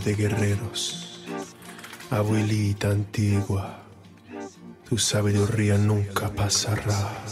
de 0.00 0.14
guerreros, 0.14 1.20
abuelita 2.10 2.90
antigua, 2.90 3.82
tu 4.88 4.98
sabiduría 4.98 5.76
nunca 5.78 6.28
pasará. 6.30 7.24